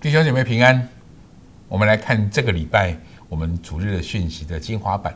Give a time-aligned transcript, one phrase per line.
[0.00, 0.88] 弟兄姐妹平安，
[1.66, 2.96] 我们来看这个礼拜
[3.28, 5.12] 我们主日的讯息的精华版。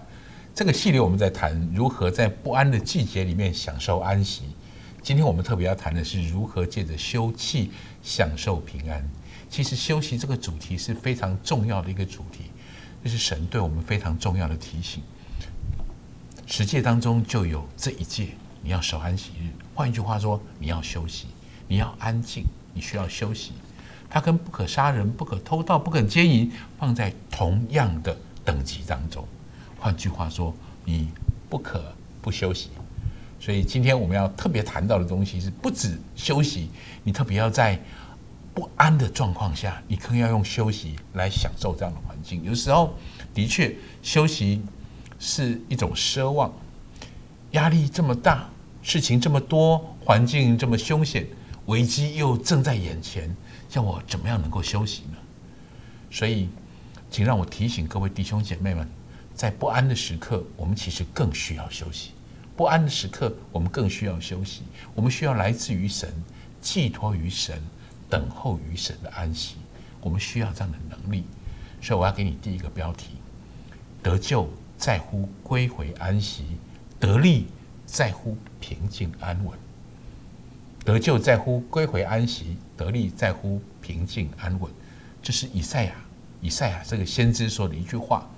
[0.52, 4.42] 这个系列我们在谈如何在不安的季节里面享受安息。
[5.00, 7.68] 今天我们特别要谈的是如何借着休憩
[8.02, 9.08] 享受平安。
[9.48, 12.46] 其实休息这个主题是非常重要的一个主题，
[13.04, 15.00] 这是神对我们非常重要的提醒。
[16.44, 19.46] 十诫当中就有这一诫，你要守安息日。
[19.76, 21.28] 换一句话说，你要休息，
[21.68, 22.42] 你要安静，
[22.74, 23.52] 你需要休息。
[24.12, 29.26] 它跟不可杀人、不可偷盗、不可奸淫放在同样的等级当中。
[29.80, 31.08] 换句话说，你
[31.48, 31.82] 不可
[32.20, 32.68] 不休息。
[33.40, 36.68] 所以今天我们要特别谈到的东西是，不止休息，
[37.02, 37.80] 你特别要在
[38.52, 42.44] 不安的状况下，你更要用休息来享受这样的环境。
[42.44, 42.94] 有时候
[43.32, 44.62] 的确休息
[45.18, 46.52] 是一种奢望，
[47.52, 48.46] 压力这么大，
[48.82, 51.26] 事情这么多，环境这么凶险，
[51.72, 53.34] 危机又正在眼前。
[53.66, 55.16] 叫我怎么样能够休息呢？
[56.10, 56.50] 所以，
[57.10, 58.86] 请让我提醒各位弟兄姐妹们，
[59.34, 62.10] 在不安的时刻，我们其实更需要休息。
[62.54, 64.60] 不安的时刻，我们更需要休息。
[64.94, 66.12] 我们需要来自于神、
[66.60, 67.62] 寄托于神、
[68.10, 69.56] 等候于神的安息。
[70.02, 71.24] 我们需要这样的能力。
[71.80, 73.12] 所以，我要给你第一个标题：
[74.02, 76.44] 得救在乎归回安息，
[77.00, 77.46] 得力
[77.86, 79.58] 在乎平静安稳。
[80.84, 84.70] 得救在乎归回安息，得利在乎平静安稳。
[85.22, 85.92] 这是以赛亚，
[86.40, 88.28] 以赛亚这个先知说的一句话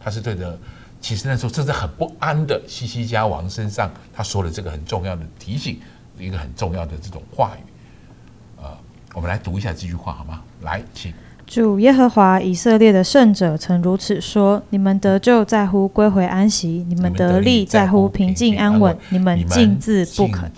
[0.00, 0.58] 他是对着
[1.00, 5.78] 其实那时候正在很不安的西西家王身上，他说了这个很重要的提醒，
[6.18, 8.62] 一个很重要的这种话语。
[8.62, 8.76] 呃，
[9.14, 10.42] 我们来读一下这句话好吗？
[10.62, 11.12] 来，请
[11.46, 20.50] 主耶和华以色列的圣者曾如此说：你们得救在乎归回安息，你们得利在乎平静安稳，你们尽自不肯。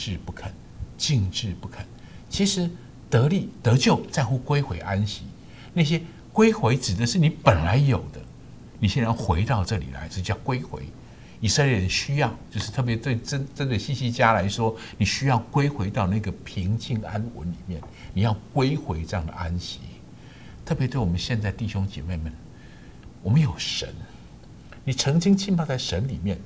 [0.96, 1.84] 静置不肯。
[2.28, 2.68] 其实
[3.08, 5.22] 得利得救在乎归回安息。
[5.72, 6.00] 那些
[6.32, 8.20] 归回指的是你本来有的，
[8.78, 10.82] 你现在要回到这里来，这叫归回。
[11.40, 17.80] 以色列人需要，就是特别对针针对西西家来说，你需要归回到那个平静安稳里面，
[18.14, 19.80] 你要归回这样的安息。
[20.64, 22.32] 特别对我们现在弟兄姐妹们，
[23.22, 23.88] 我们有神，
[24.82, 26.38] 你曾经浸泡在神里面。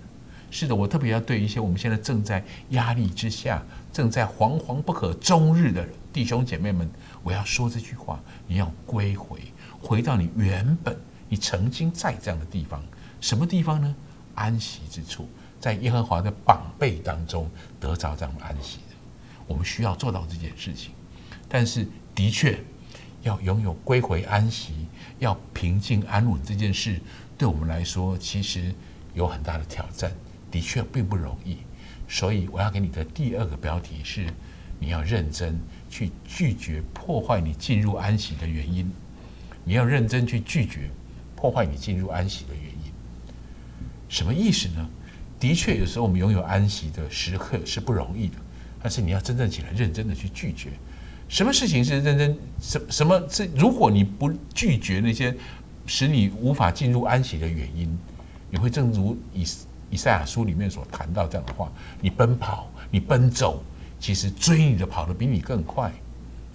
[0.50, 3.62] 是的，我特别要对一些我们现在正在压力之下。
[3.92, 6.88] 正在惶惶不可终日的弟兄姐妹们，
[7.24, 9.40] 我要说这句话：你要归回，
[9.80, 10.96] 回到你原本
[11.28, 12.80] 你曾经在这样的地方。
[13.20, 13.92] 什么地方呢？
[14.36, 15.28] 安息之处，
[15.58, 17.50] 在耶和华的宝贝当中
[17.80, 18.94] 得着这样的安息的。
[19.48, 20.92] 我们需要做到这件事情，
[21.48, 21.84] 但是
[22.14, 22.58] 的确
[23.22, 24.86] 要拥有归回安息、
[25.18, 27.00] 要平静安稳这件事，
[27.36, 28.72] 对我们来说其实
[29.14, 30.12] 有很大的挑战，
[30.50, 31.58] 的确并不容易。
[32.08, 34.26] 所以我要给你的第二个标题是：
[34.80, 35.56] 你要认真
[35.88, 38.90] 去拒绝破坏你进入安息的原因。
[39.62, 40.90] 你要认真去拒绝
[41.36, 42.90] 破坏你进入安息的原因。
[44.08, 44.88] 什么意思呢？
[45.38, 48.34] 的确，有时候我们拥有安息的时刻是不容易的，
[48.82, 50.70] 但是你要真正起来认真的去拒绝。
[51.28, 52.36] 什么事情是认真？
[52.60, 53.48] 什什么是？
[53.54, 55.32] 如果你不拒绝那些
[55.86, 57.96] 使你无法进入安息的原因，
[58.50, 59.46] 你会正如以。
[59.90, 61.70] 以赛亚书里面所谈到这样的话：
[62.00, 63.62] 你奔跑，你奔走，
[63.98, 65.92] 其实追你的跑得比你更快。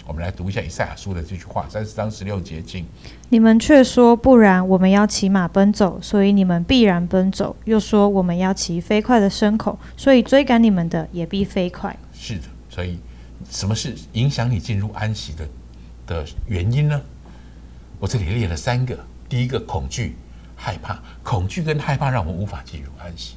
[0.07, 2.85] 我们来读一下以赛亚书的这句话，三十章十六节经。
[3.29, 11.97] 你们却说不然，我们要骑马奔走，所以你们必然奔走；又说我们要骑飞快的牲口，所以追赶你们的也必飞快。
[12.13, 12.99] 是的，所以
[13.49, 15.47] 什么是影响你进入安息的
[16.05, 17.01] 的原因呢？
[17.99, 18.97] 我这里列了三个：
[19.27, 20.15] 第一个，恐惧。
[20.55, 23.35] 害怕、恐惧跟害怕让我们无法进入安息；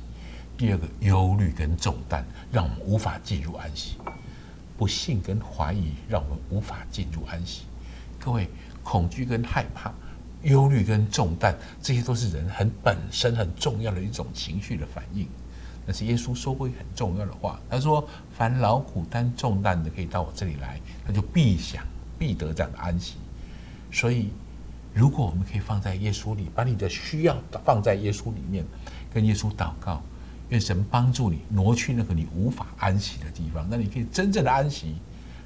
[0.56, 3.97] 第二个，忧虑跟重担让我们无法进入安息；
[4.77, 7.62] 不幸跟怀疑让我们无法进入安息。
[8.19, 8.49] 各位，
[8.83, 9.93] 恐惧跟害怕、
[10.43, 15.29] 忧虑跟重担，这些都是人很本身很重要的一种情绪的反应。
[15.85, 21.85] 但是耶稣说过一很重要的话，他说：“凡劳苦担重担的，可以到我这里来，他就必想
[22.19, 23.17] 必得这样的安息。”
[23.93, 24.31] 所以。
[24.99, 28.65] 如果我们可以放在耶稣里，把你的需要放在耶稣里面，
[29.15, 30.03] 跟耶稣祷告，
[30.49, 34.97] 愿神帮助你挪去那个你无法安息的地方，那你可以真正的安息，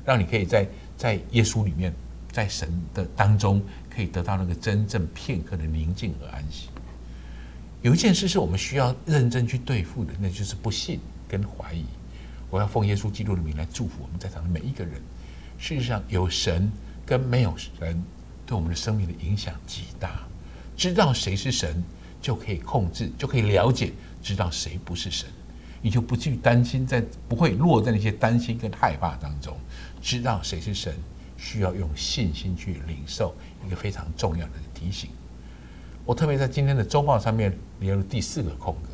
[0.07, 0.67] 让你可以在
[0.97, 1.93] 在耶稣里面，
[2.31, 3.63] 在神的当中，
[3.95, 6.71] 可以得到那个真正片刻的宁静和安息。
[7.83, 11.85] 有一件事是我们需要认真去对付的，那就是不信跟怀疑。
[12.49, 14.95] 我要奉耶稣基督的名来祝福我们在场的每一个人。
[15.59, 16.73] 事实上，有神
[17.05, 18.03] 跟没有神。
[18.53, 20.25] 对我们的生命的影响极大，
[20.77, 21.83] 知道谁是神，
[22.21, 25.27] 就可以控制，就可以了解，知道谁不是神，
[25.81, 29.57] 你就不去担心，在不会落在那些担心跟害怕当中。
[30.03, 30.95] 知道谁是神，
[31.39, 33.35] 需要用信心去领受
[33.67, 35.09] 一个非常重要的提醒。
[36.05, 38.91] 我特别在今天的周报上面留了第四个空格，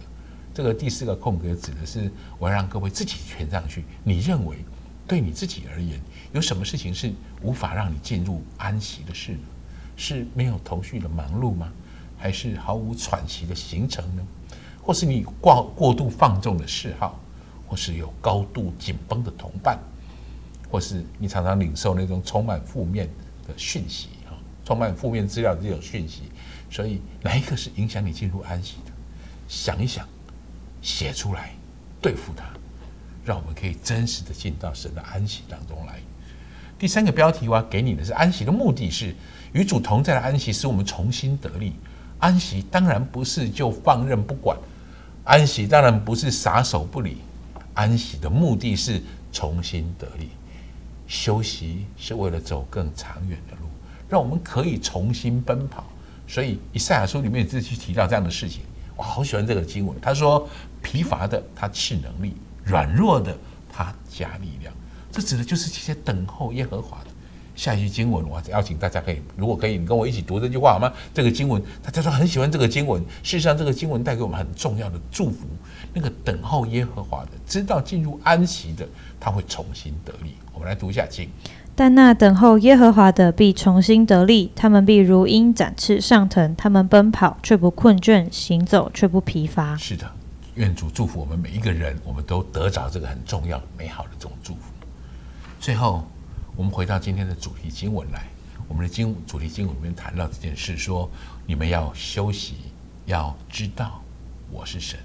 [0.55, 2.09] 这个第四个空格指的是
[2.39, 3.83] 我要让各位自己填上去。
[4.05, 4.59] 你认为
[5.09, 5.99] 对你自己而言，
[6.33, 7.13] 有什么事情是
[7.43, 9.39] 无法让你进入安息的事呢？
[9.97, 11.73] 是没有头绪的忙碌吗？
[12.19, 14.23] 还是毫无喘息的行程呢？
[14.83, 17.19] 或是你过过度放纵的嗜好，
[17.67, 19.79] 或是有高度紧绷的同伴，
[20.71, 23.09] 或是你常常领受那种充满负面
[23.47, 26.25] 的讯息啊，充满负面资料的这种讯息。
[26.71, 28.93] 所以，哪一个是影响你进入安息的？
[29.49, 30.07] 想一想，
[30.83, 31.55] 写出来，
[32.01, 32.45] 对付它，
[33.29, 36.01] 让我们可以真实的进到神的安息当中来。
[36.79, 39.15] 第三个标题我要给你的是：安息的目的是
[39.53, 41.75] 与主同在的安息，使我们重新得力。
[42.19, 44.57] 安息当然不是就放任不管，
[45.25, 47.19] 安息当然不是撒手不理，
[47.75, 50.31] 安息的目的是重新得力。
[51.07, 53.69] 休息是为了走更长远的路，
[54.09, 55.85] 让我们可以重新奔跑。
[56.27, 58.63] 所以以赛亚书里面自己提到这样的事情，
[58.97, 59.97] 我好喜欢这个经文。
[60.01, 60.49] 他说
[60.83, 62.35] ：“疲乏的他赐能力，
[62.69, 63.37] 软弱的
[63.73, 64.73] 他加力量。”
[65.11, 67.06] 这指的就是这些等候耶和华的。
[67.56, 70.93] 下一句经文，我邀请大家可以，如果可以，你跟我一起读这句话好吗？
[71.12, 73.03] 这个经文，大家说很喜欢这个经文。
[73.25, 75.38] 事实上，这个经文带给我们很重要的祝福。
[75.93, 78.87] 那个等候耶和华的，知道进入安息的，
[79.19, 80.37] 他会重新得力。
[80.55, 81.29] 我们来读一下经。
[81.75, 89.76] 但那等候耶和华的必重新得力，他们必如鹰展翅上腾，他们奔跑却不困倦，行走却不疲乏。
[89.76, 90.09] 是的，
[90.59, 94.73] 愿主祝福我们每一个人，我们都得着这个很重要、美好的这种祝福。
[95.61, 96.05] 最后，
[96.57, 98.27] 我们回到今天的主题经文来，
[98.67, 101.09] 我们的经主题经文里面谈到这件事，说
[101.47, 102.57] 你们要休息，
[103.07, 104.03] 要知道
[104.51, 104.99] 我是神；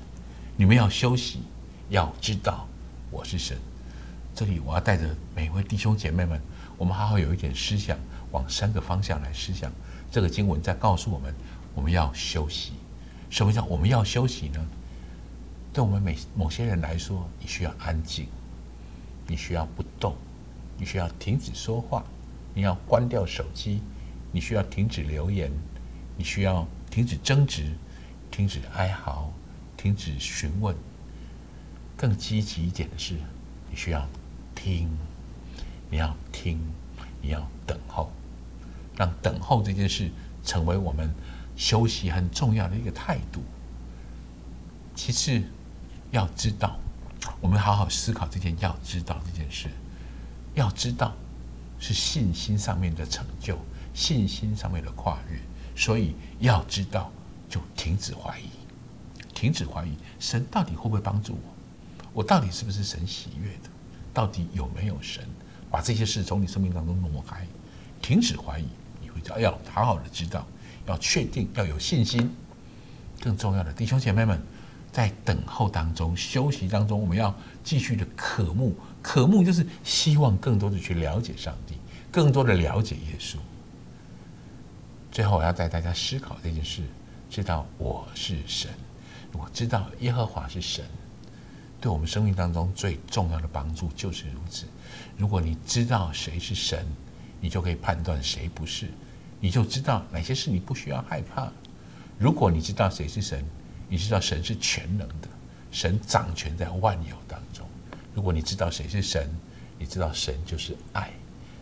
[0.58, 1.44] 你们要休息，
[1.90, 2.68] 要知道
[3.12, 3.56] 我是神。
[4.34, 6.42] 这里我要带着每一位弟兄姐妹们。
[6.80, 7.96] 我们好好有一点思想，
[8.32, 9.72] 往三个方向来思想。
[10.10, 11.32] 这个经文在告诉我们，
[11.76, 12.72] 我们要休息。
[13.30, 14.60] 什么叫我们要休息呢？
[15.74, 18.28] 对我们每某些人来说，你需要安静，
[19.28, 20.16] 你需要不动，
[20.78, 22.06] 你需要停止说话，
[22.54, 23.81] 你要关掉手机，
[24.31, 25.52] 你需要停止留言，
[26.16, 27.74] 你需要停止争执，
[28.30, 29.34] 停止哀嚎，
[29.75, 30.75] 停止询问。
[31.98, 33.16] 更积极一点的是，
[33.69, 34.08] 你需要
[34.54, 34.90] 听。
[35.90, 36.60] 你要听，
[37.22, 38.12] 你要等候，
[38.96, 40.10] 让等候这件事
[40.44, 41.14] 成为我们
[41.56, 43.42] 休息很重要的一个态度。
[44.96, 45.44] 其次，
[46.13, 46.77] 要知道，
[47.42, 49.68] 我们好好思考这件要知道这件事。
[50.54, 51.12] 要知道，
[51.80, 53.57] 是信心上面的成就，
[53.95, 55.39] 信心上面的跨越。
[55.75, 57.12] 所以要知道，
[57.50, 58.48] 就停止怀疑，
[59.33, 61.39] 停止怀疑，神到底会不会帮助我？
[62.13, 63.69] 我到底是不是神喜悦的？
[64.13, 65.27] 到底有没有神？
[65.71, 67.48] 把这些事从你生命当中挪开，
[68.04, 68.68] 停止怀疑，
[69.01, 70.45] 你会要要好好的知道，
[70.86, 72.31] 要确定，要有信心。
[73.19, 74.39] 更重要的，弟兄姐妹们，
[74.94, 81.74] 在等候当中、休息当中，我们要继续的渴慕，渴慕就是希望更多的去了解上帝，
[82.12, 83.38] 更多的了解耶稣。
[85.12, 86.84] 最后，我要带大家思考这件事：
[87.28, 88.69] 知道我是神，
[89.31, 90.86] 我知道耶和华是神。
[91.81, 94.66] 对我们生命当中最重要的帮助就是如此。
[95.18, 96.86] 如果你知道谁是神，
[97.42, 98.88] 你就可以判断谁不是，
[99.40, 101.52] 你就知道哪些事你不需要害怕。
[102.18, 103.44] 如果你知道谁是神，
[103.94, 105.28] 你知道神是全能的，
[105.71, 107.64] 神掌权在万有当中。
[108.16, 109.30] 如果你知道谁是神，
[109.78, 111.12] 你知道神就是爱。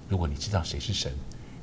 [0.07, 1.11] 如果你知道谁是神，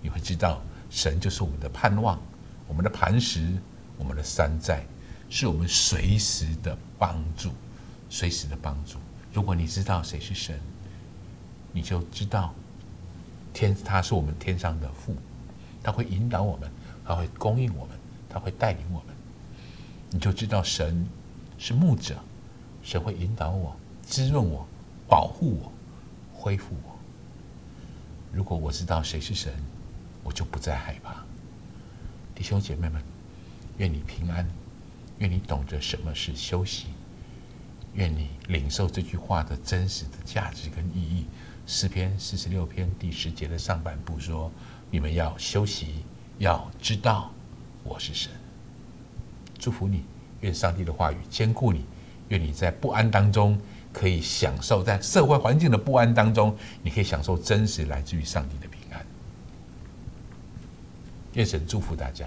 [0.02, 0.60] 你会知道
[0.90, 2.20] 神就是我们的盼望，
[2.66, 3.50] 我们的磐石，
[3.96, 4.84] 我们的山寨，
[5.30, 7.50] 是我们随时的帮助。
[8.10, 8.98] 随时的帮助。
[9.32, 10.60] 如果你知道谁是神，
[11.72, 12.52] 你就知道
[13.54, 15.16] 天他是我们天上的父，
[15.82, 16.70] 他会引导我们，
[17.06, 17.96] 他会供应我们，
[18.28, 19.16] 他会带领我们。
[20.10, 21.06] 你就知道神
[21.58, 22.16] 是牧者，
[22.82, 24.66] 神会引导我、滋润我、
[25.06, 25.72] 保护我、
[26.32, 26.98] 恢复我。
[28.32, 29.52] 如果我知道谁是神，
[30.22, 31.24] 我就不再害怕。
[32.34, 33.02] 弟兄姐妹们，
[33.76, 34.48] 愿你平安，
[35.18, 36.86] 愿你懂得什么是休息。
[37.94, 41.26] 愿你领受这句话的真实的价值跟意义。
[41.66, 44.50] 诗篇四十六篇第十节的上半部说
[44.90, 46.04] ：“你们要休息，
[46.38, 47.30] 要知道
[47.82, 48.30] 我是神。”
[49.58, 50.04] 祝福你，
[50.40, 51.84] 愿上帝的话语坚固你，
[52.28, 53.58] 愿你在不安当中
[53.92, 59.04] 可以享受，在社会环境的不安当中，你可以享受真实来自于上帝的平安。
[61.34, 62.26] 愿神祝福大家。